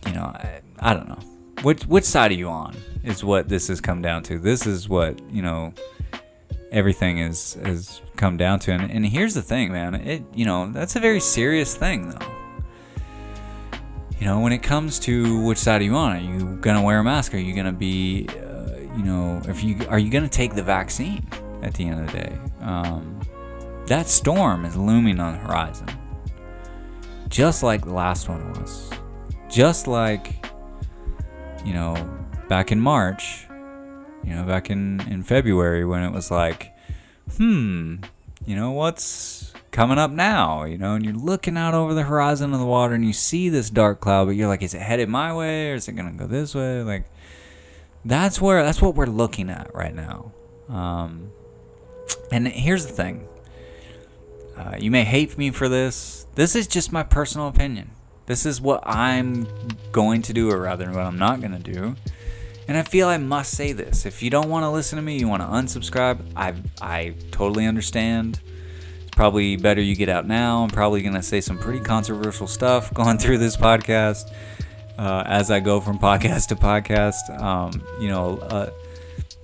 [0.06, 1.20] you know, I, I don't know.
[1.62, 2.76] Which which side are you on?
[3.02, 4.38] Is what this has come down to.
[4.38, 5.72] This is what you know.
[6.74, 9.94] Everything is has come down to, and, and here's the thing, man.
[9.94, 12.34] It you know that's a very serious thing, though
[14.24, 16.16] you know, when it comes to which side are you on?
[16.16, 17.34] Are you gonna wear a mask?
[17.34, 21.22] Are you gonna be, uh, you know, if you are you gonna take the vaccine
[21.62, 22.38] at the end of the day?
[22.60, 23.20] Um,
[23.86, 25.88] that storm is looming on the horizon,
[27.28, 28.90] just like the last one was,
[29.50, 30.46] just like,
[31.62, 31.94] you know,
[32.48, 33.46] back in March,
[34.24, 36.72] you know, back in in February when it was like,
[37.36, 37.96] hmm,
[38.46, 42.52] you know, what's coming up now, you know, and you're looking out over the horizon
[42.52, 45.08] of the water and you see this dark cloud, but you're like, is it headed
[45.08, 46.82] my way or is it gonna go this way?
[46.82, 47.06] Like,
[48.04, 50.32] that's where that's what we're looking at right now.
[50.68, 51.30] Um,
[52.30, 53.26] and here's the thing:
[54.56, 56.26] uh, you may hate me for this.
[56.34, 57.90] This is just my personal opinion.
[58.26, 59.46] This is what I'm
[59.92, 61.96] going to do, or rather, what I'm not gonna do.
[62.66, 64.06] And I feel I must say this.
[64.06, 66.18] If you don't want to listen to me, you want to unsubscribe.
[66.34, 68.40] I I totally understand
[69.02, 70.62] It's probably better you get out now.
[70.62, 74.32] I'm probably going to say some pretty controversial stuff going through this podcast
[74.98, 77.38] uh, as I go from podcast to podcast.
[77.40, 78.70] Um, you know, uh,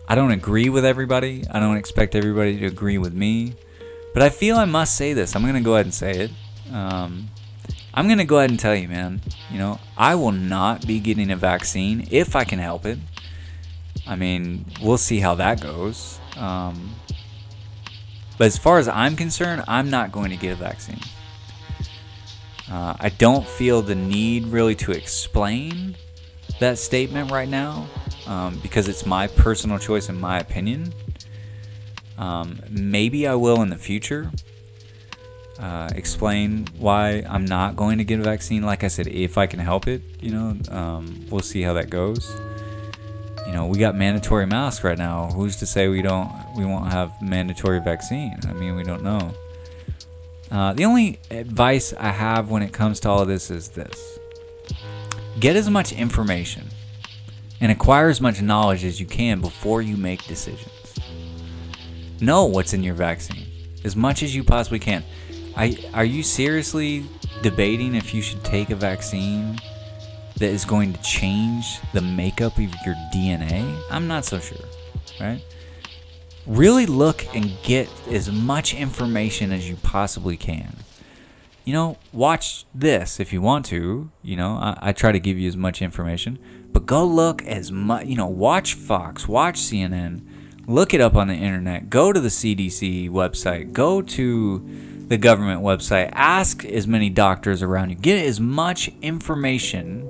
[0.09, 1.45] I don't agree with everybody.
[1.51, 3.55] I don't expect everybody to agree with me.
[4.13, 5.37] But I feel I must say this.
[5.37, 6.31] I'm going to go ahead and say it.
[6.75, 7.29] Um,
[7.92, 11.00] I'm going to go ahead and tell you, man, you know, I will not be
[11.00, 12.98] getting a vaccine if I can help it.
[14.07, 16.18] I mean, we'll see how that goes.
[16.37, 16.94] Um,
[18.38, 21.00] but as far as I'm concerned, I'm not going to get a vaccine.
[22.70, 25.96] Uh, I don't feel the need really to explain
[26.61, 27.88] that statement right now
[28.26, 30.94] um, because it's my personal choice and my opinion.
[32.16, 34.31] Um, maybe I will in the future
[35.61, 38.62] uh, explain why I'm not going to get a vaccine.
[38.62, 41.90] Like I said, if I can help it, you know, um, we'll see how that
[41.90, 42.35] goes
[43.51, 45.29] you know, we got mandatory masks right now.
[45.33, 48.38] Who's to say we don't we won't have mandatory vaccine?
[48.49, 49.35] I mean, we don't know.
[50.53, 54.20] Uh, the only advice I have when it comes to all of this is this:
[55.40, 56.68] get as much information
[57.61, 60.70] and acquire as much knowledge as you can before you make decisions.
[62.20, 63.49] Know what's in your vaccine
[63.83, 65.03] as much as you possibly can.
[65.57, 67.05] I, are you seriously
[67.43, 69.59] debating if you should take a vaccine
[70.37, 73.81] that is going to change the makeup of your DNA?
[73.91, 74.65] I'm not so sure,
[75.21, 75.43] right?
[76.47, 80.77] Really look and get as much information as you possibly can.
[81.65, 84.11] You know, watch this if you want to.
[84.23, 86.39] You know, I, I try to give you as much information,
[86.73, 90.23] but go look as much, you know, watch Fox, watch CNN,
[90.67, 95.61] look it up on the internet, go to the CDC website, go to the government
[95.61, 100.09] website, ask as many doctors around you, get as much information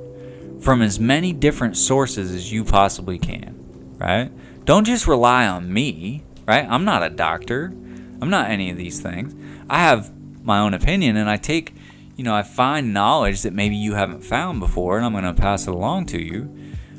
[0.60, 4.30] from as many different sources as you possibly can, right?
[4.66, 6.66] Don't just rely on me, right?
[6.68, 7.72] I'm not a doctor.
[8.20, 9.34] I'm not any of these things.
[9.70, 10.12] I have
[10.44, 11.74] my own opinion and I take,
[12.16, 15.32] you know, I find knowledge that maybe you haven't found before and I'm going to
[15.32, 16.54] pass it along to you.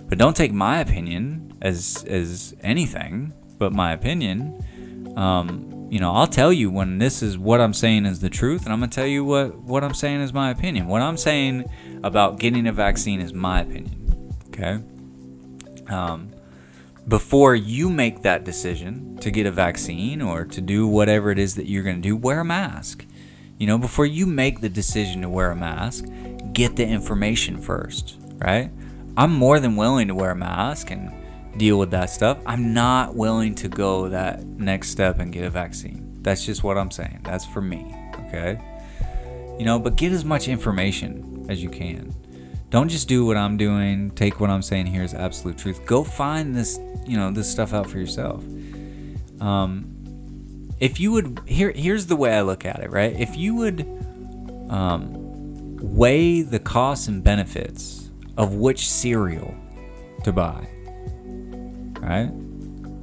[0.09, 5.13] But don't take my opinion as as anything but my opinion.
[5.15, 8.63] Um, you know, I'll tell you when this is what I'm saying is the truth,
[8.63, 10.87] and I'm gonna tell you what what I'm saying is my opinion.
[10.87, 11.69] What I'm saying
[12.01, 14.33] about getting a vaccine is my opinion.
[14.47, 14.79] Okay.
[15.89, 16.31] Um,
[17.09, 21.55] before you make that decision to get a vaccine or to do whatever it is
[21.55, 23.05] that you're to do, wear a mask.
[23.57, 26.05] You know, before you make the decision to wear a mask,
[26.53, 28.71] get the information first, right?
[29.17, 31.11] I'm more than willing to wear a mask and
[31.57, 32.39] deal with that stuff.
[32.45, 36.17] I'm not willing to go that next step and get a vaccine.
[36.21, 37.21] That's just what I'm saying.
[37.23, 37.95] That's for me,
[38.27, 38.59] okay?
[39.57, 42.13] You know, but get as much information as you can.
[42.69, 45.85] Don't just do what I'm doing, take what I'm saying here as absolute truth.
[45.85, 48.43] Go find this, you know, this stuff out for yourself.
[49.41, 53.13] Um, if you would, here, here's the way I look at it, right?
[53.19, 53.81] If you would
[54.69, 59.53] um, weigh the costs and benefits of which cereal
[60.23, 60.65] to buy,
[62.01, 62.31] right?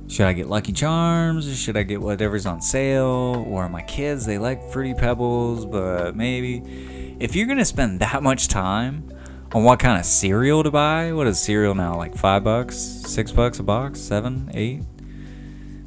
[0.09, 3.45] Should I get Lucky Charms should I get whatever's on sale?
[3.47, 8.49] Or my kids, they like Fruity Pebbles, but maybe if you're gonna spend that much
[8.49, 9.07] time
[9.53, 11.95] on what kind of cereal to buy, what is cereal now?
[11.95, 14.83] Like five bucks, six bucks a box, seven, eight?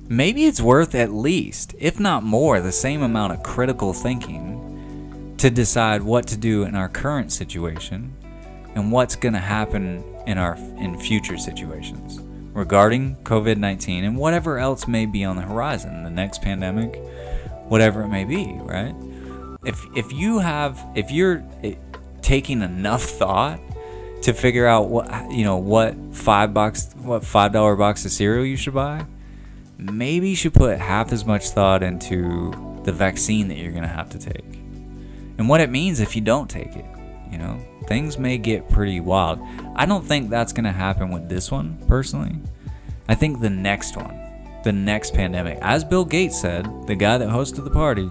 [0.07, 5.49] Maybe it's worth at least, if not more, the same amount of critical thinking to
[5.49, 8.13] decide what to do in our current situation
[8.75, 12.21] and what's to happen in our in future situations
[12.53, 16.95] regarding COVID-19 and whatever else may be on the horizon, the next pandemic,
[17.63, 18.95] whatever it may be, right?
[19.63, 21.75] If if you have if you're eh,
[22.21, 23.59] taking enough thought
[24.23, 28.45] to figure out what you know what five box what five dollar box of cereal
[28.45, 29.05] you should buy,
[29.77, 34.09] maybe you should put half as much thought into the vaccine that you're gonna have
[34.09, 34.51] to take
[35.37, 36.85] and what it means if you don't take it.
[37.31, 39.39] You know, things may get pretty wild.
[39.75, 42.35] I don't think that's gonna happen with this one personally.
[43.07, 44.17] I think the next one,
[44.63, 48.09] the next pandemic, as Bill Gates said, the guy that hosted the party,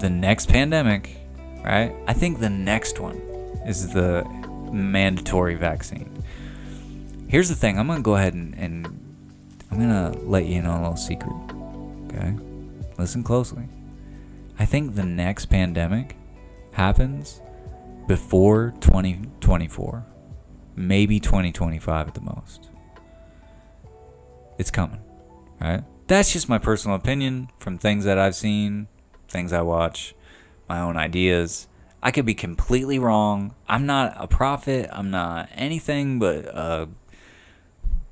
[0.00, 1.16] the next pandemic,
[1.64, 1.94] right?
[2.06, 3.16] I think the next one
[3.66, 4.24] is the
[4.72, 6.10] mandatory vaccine.
[7.28, 8.86] Here's the thing I'm going to go ahead and, and
[9.70, 11.34] I'm going to let you in on a little secret.
[12.06, 12.36] Okay?
[12.98, 13.64] Listen closely.
[14.58, 16.16] I think the next pandemic
[16.72, 17.40] happens
[18.06, 20.06] before 2024,
[20.76, 22.70] maybe 2025 at the most.
[24.58, 25.00] It's coming,
[25.60, 25.82] right?
[26.06, 28.88] That's just my personal opinion from things that I've seen,
[29.28, 30.14] things I watch,
[30.68, 31.66] my own ideas.
[32.02, 33.54] I could be completely wrong.
[33.66, 34.90] I'm not a prophet.
[34.92, 36.88] I'm not anything but a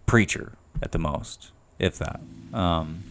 [0.07, 2.20] preacher at the most, if that.
[2.55, 3.03] Um,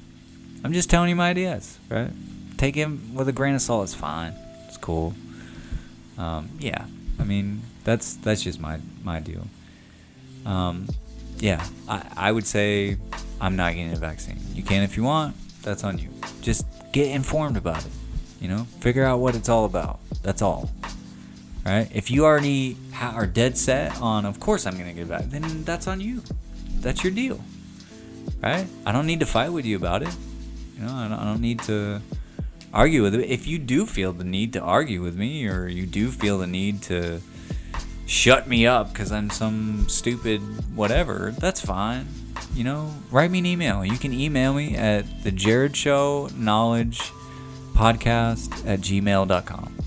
[0.63, 2.11] I'm just telling you my ideas, right?
[2.57, 3.83] Take him with a grain of salt.
[3.83, 4.33] It's fine.
[4.67, 5.13] It's cool.
[6.17, 6.85] Um, yeah,
[7.19, 9.47] I mean that's that's just my my deal.
[10.45, 10.87] Um,
[11.37, 12.97] yeah, I, I would say
[13.39, 14.39] I'm not getting a vaccine.
[14.53, 15.35] You can if you want.
[15.63, 16.09] That's on you.
[16.41, 17.91] Just get informed about it.
[18.39, 19.99] You know, figure out what it's all about.
[20.23, 20.71] That's all.
[21.65, 21.87] Right?
[21.93, 25.63] If you already ha- are dead set on, of course I'm gonna get back, then
[25.63, 26.23] that's on you.
[26.79, 27.39] That's your deal.
[28.41, 28.65] Right?
[28.85, 30.15] I don't need to fight with you about it.
[30.75, 32.01] You know, I don't, I don't need to
[32.73, 33.29] argue with it.
[33.29, 36.47] If you do feel the need to argue with me, or you do feel the
[36.47, 37.21] need to
[38.05, 40.41] shut me up because I'm some stupid
[40.75, 42.07] whatever, that's fine.
[42.53, 43.85] You know, write me an email.
[43.85, 46.99] You can email me at the Jarred Show Knowledge
[47.73, 49.77] Podcast at gmail.com.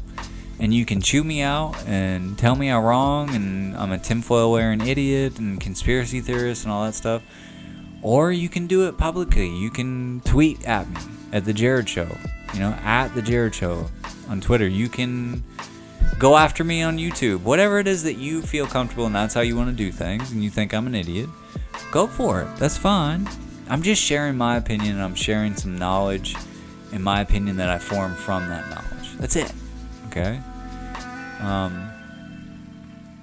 [0.61, 4.53] And you can chew me out and tell me I'm wrong and I'm a tinfoil
[4.53, 7.23] wearing idiot and conspiracy theorist and all that stuff.
[8.03, 9.49] Or you can do it publicly.
[9.49, 11.01] You can tweet at me
[11.33, 12.09] at the Jarred Show.
[12.55, 13.91] You know, at the Jarred Show
[14.29, 14.67] on Twitter.
[14.67, 15.43] You can
[16.19, 17.41] go after me on YouTube.
[17.43, 20.31] Whatever it is that you feel comfortable and that's how you want to do things
[20.31, 21.29] and you think I'm an idiot,
[21.91, 22.57] go for it.
[22.57, 23.29] That's fine.
[23.69, 26.37] I'm just sharing my opinion and I'm sharing some knowledge
[26.93, 29.17] in my opinion that I form from that knowledge.
[29.19, 29.53] That's it.
[30.09, 30.41] Okay?
[31.41, 31.91] Um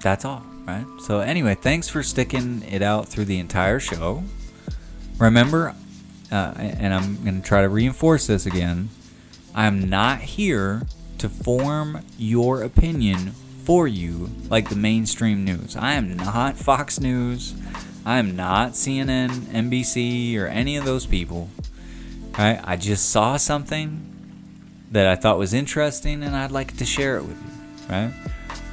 [0.00, 0.84] that's all, right?
[1.00, 4.24] So anyway, thanks for sticking it out through the entire show.
[5.16, 5.74] Remember,
[6.32, 8.88] uh, and I'm going to try to reinforce this again.
[9.54, 10.82] I'm not here
[11.18, 13.32] to form your opinion
[13.64, 15.76] for you like the mainstream news.
[15.76, 17.54] I am not Fox News.
[18.04, 21.48] I am not CNN, NBC, or any of those people.
[22.36, 22.60] Right?
[22.64, 24.08] I just saw something
[24.90, 27.94] that I thought was interesting and I'd like to share it with you.
[27.94, 28.12] Right?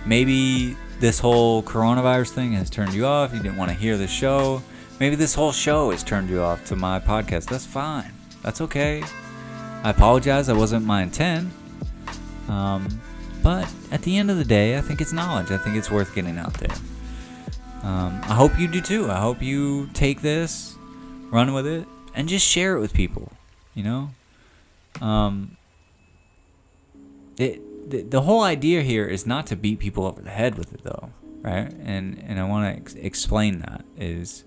[0.06, 3.34] Maybe this whole coronavirus thing has turned you off.
[3.34, 4.64] You didn't want to hear the show.
[5.00, 7.46] Maybe this whole show has turned you off to my podcast.
[7.46, 8.12] That's fine.
[8.42, 9.04] That's okay.
[9.84, 10.48] I apologize.
[10.48, 11.52] That wasn't my intent.
[12.48, 13.02] Um,
[13.42, 15.52] but at the end of the day, I think it's knowledge.
[15.52, 16.76] I think it's worth getting out there.
[17.84, 19.10] Um, I hope you do too.
[19.10, 20.76] I hope you take this,
[21.32, 23.32] run with it, and just share it with people.
[23.74, 24.10] You know,
[25.00, 25.56] um,
[27.38, 30.74] it the, the whole idea here is not to beat people over the head with
[30.74, 31.12] it, though,
[31.42, 31.72] right?
[31.86, 34.44] And and I want to ex- explain that is,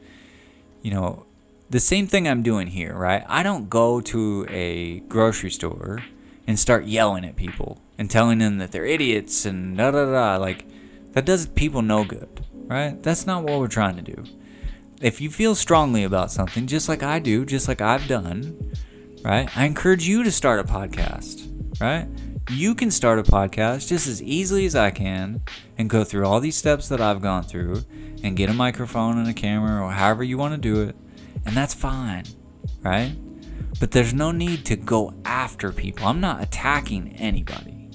[0.83, 1.25] you know,
[1.73, 3.25] the same thing I'm doing here, right?
[3.27, 6.03] I don't go to a grocery store
[6.47, 10.37] and start yelling at people and telling them that they're idiots and da da da.
[10.37, 10.67] Like,
[11.13, 13.03] that does people no good, right?
[13.03, 14.23] That's not what we're trying to do.
[15.01, 18.75] If you feel strongly about something, just like I do, just like I've done,
[19.25, 19.49] right?
[19.57, 21.51] I encourage you to start a podcast,
[21.81, 22.07] right?
[22.51, 25.41] You can start a podcast just as easily as I can
[25.79, 27.85] and go through all these steps that I've gone through
[28.23, 30.97] and get a microphone and a camera or however you want to do it
[31.45, 32.25] and that's fine,
[32.83, 33.15] right?
[33.81, 36.07] But there's no need to go after people.
[36.07, 37.91] I'm not attacking anybody,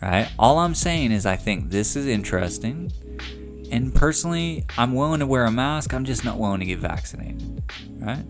[0.00, 0.30] right?
[0.38, 2.90] All I'm saying is I think this is interesting.
[3.70, 5.92] And personally, I'm willing to wear a mask.
[5.94, 7.62] I'm just not willing to get vaccinated,
[7.98, 8.24] right?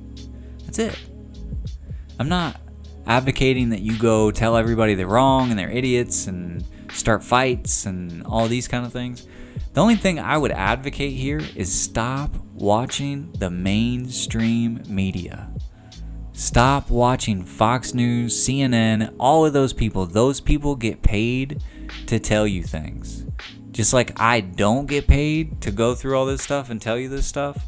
[0.64, 0.98] That's it.
[2.18, 2.60] I'm not
[3.06, 8.24] advocating that you go tell everybody they're wrong and they're idiots and start fights and
[8.24, 9.26] all these kind of things.
[9.72, 15.50] The only thing I would advocate here is stop watching the mainstream media.
[16.32, 20.04] Stop watching Fox News, CNN, all of those people.
[20.06, 21.62] Those people get paid
[22.06, 23.24] to tell you things.
[23.70, 27.08] Just like I don't get paid to go through all this stuff and tell you
[27.08, 27.66] this stuff,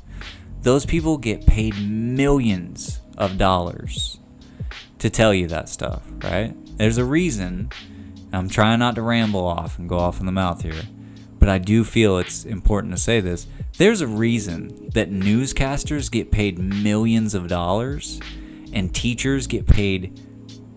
[0.62, 4.18] those people get paid millions of dollars
[4.98, 6.54] to tell you that stuff, right?
[6.76, 7.70] There's a reason.
[8.32, 10.82] I'm trying not to ramble off and go off in the mouth here,
[11.46, 13.46] but I do feel it's important to say this.
[13.78, 18.18] There's a reason that newscasters get paid millions of dollars
[18.72, 20.20] and teachers get paid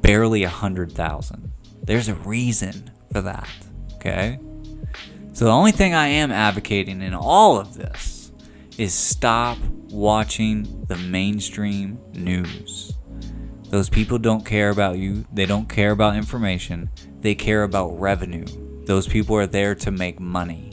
[0.03, 1.51] barely a hundred thousand.
[1.82, 3.49] There's a reason for that.
[3.95, 4.38] Okay?
[5.34, 8.32] So the only thing I am advocating in all of this
[8.78, 9.57] is stop
[9.89, 12.93] watching the mainstream news.
[13.70, 15.26] Those people don't care about you.
[15.34, 16.91] They don't care about information.
[17.22, 18.45] They care about revenue.
[18.90, 20.72] Those people are there to make money,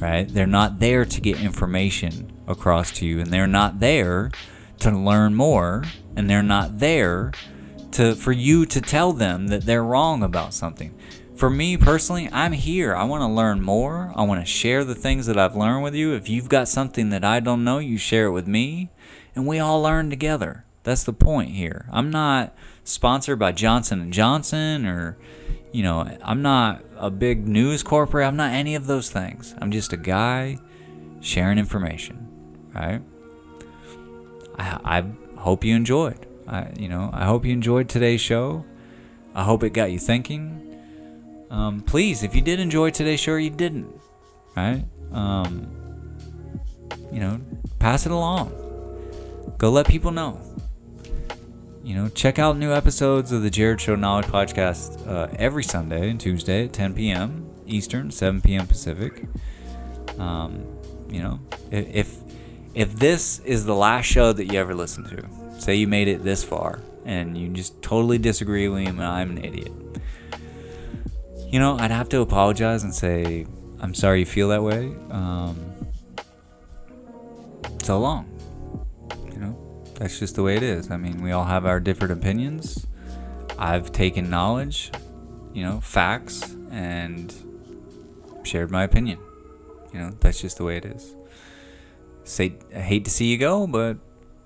[0.00, 0.26] right?
[0.26, 4.30] They're not there to get information across to you, and they're not there
[4.78, 5.84] to learn more,
[6.16, 7.32] and they're not there
[7.90, 10.98] to for you to tell them that they're wrong about something.
[11.36, 12.96] For me personally, I'm here.
[12.96, 14.10] I want to learn more.
[14.16, 16.14] I want to share the things that I've learned with you.
[16.14, 18.88] If you've got something that I don't know, you share it with me,
[19.36, 20.64] and we all learn together.
[20.82, 21.90] That's the point here.
[21.92, 25.18] I'm not sponsored by Johnson and Johnson or
[25.78, 28.26] you know, I'm not a big news corporate.
[28.26, 29.54] I'm not any of those things.
[29.58, 30.58] I'm just a guy
[31.20, 32.26] sharing information,
[32.74, 33.00] right?
[34.58, 36.26] I, I hope you enjoyed.
[36.48, 38.64] I, you know, I hope you enjoyed today's show.
[39.36, 41.46] I hope it got you thinking.
[41.48, 43.88] Um, please, if you did enjoy today's show or you didn't,
[44.56, 44.82] right?
[45.12, 45.70] Um,
[47.12, 47.40] you know,
[47.78, 48.50] pass it along.
[49.58, 50.40] Go let people know
[51.88, 56.10] you know, check out new episodes of the Jarred Show Knowledge Podcast uh, every Sunday
[56.10, 57.48] and Tuesday at 10 p.m.
[57.66, 58.66] Eastern, 7 p.m.
[58.66, 59.24] Pacific.
[60.18, 60.66] Um,
[61.08, 62.18] you know, if
[62.74, 66.22] if this is the last show that you ever listen to, say you made it
[66.22, 69.72] this far and you just totally disagree with me and I'm an idiot,
[71.46, 73.46] you know, I'd have to apologize and say
[73.80, 74.94] I'm sorry you feel that way.
[75.10, 75.56] Um,
[77.82, 78.37] so long
[79.98, 80.92] that's just the way it is.
[80.92, 82.86] I mean, we all have our different opinions.
[83.58, 84.92] I've taken knowledge,
[85.52, 87.34] you know, facts, and
[88.44, 89.18] shared my opinion.
[89.92, 91.16] You know, that's just the way it is.
[92.22, 93.98] Say, I hate to see you go, but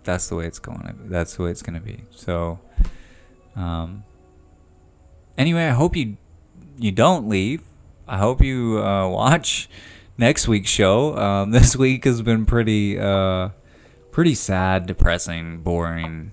[0.05, 0.99] that's the way it's going.
[1.05, 2.05] That's the way it's going to be.
[2.11, 2.59] So,
[3.55, 4.05] um,
[5.37, 6.17] anyway, I hope you
[6.79, 7.63] you don't leave.
[8.09, 9.69] I hope you uh, watch
[10.17, 11.15] next week's show.
[11.19, 12.99] Um, this week has been pretty.
[12.99, 13.51] Uh,
[14.13, 16.31] pretty sad, depressing, boring,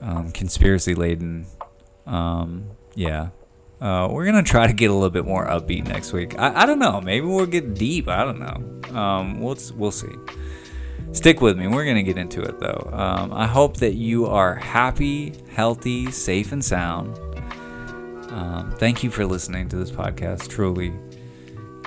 [0.00, 1.46] um, conspiracy laden.
[2.06, 3.28] Um, yeah.
[3.80, 6.38] Uh, we're gonna try to get a little bit more upbeat next week.
[6.38, 7.00] I, I don't know.
[7.00, 8.08] Maybe we'll get deep.
[8.08, 8.98] I don't know.
[8.98, 10.12] Um, we'll we'll see.
[11.12, 11.66] Stick with me.
[11.66, 12.90] We're gonna get into it though.
[12.92, 17.18] Um, I hope that you are happy, healthy, safe, and sound.
[18.30, 20.48] Um, thank you for listening to this podcast.
[20.48, 20.92] Truly,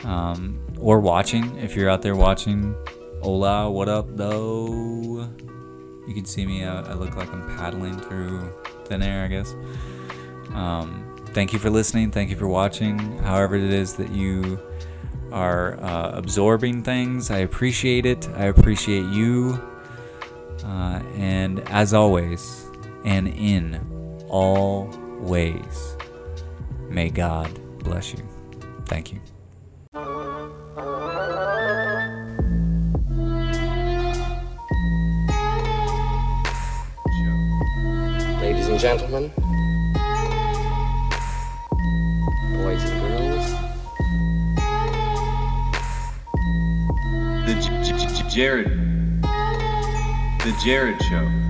[0.04, 2.76] um, or watching if you're out there watching.
[3.24, 5.30] Hola, what up, though?
[6.06, 6.66] You can see me.
[6.66, 8.52] Uh, I look like I'm paddling through
[8.84, 9.56] thin air, I guess.
[10.54, 12.12] Um, thank you for listening.
[12.12, 13.00] Thank you for watching.
[13.20, 14.60] However, it is that you
[15.32, 18.28] are uh, absorbing things, I appreciate it.
[18.36, 19.58] I appreciate you.
[20.66, 22.66] Uh, and as always,
[23.06, 23.80] and in
[24.28, 24.90] all
[25.22, 25.96] ways,
[26.90, 28.20] may God bless you.
[28.86, 29.22] Thank you.
[38.84, 39.32] Gentlemen,
[42.52, 43.48] boys and girls,
[47.46, 48.72] the J- J- J- Jarred,
[50.44, 51.43] the Jarred Show.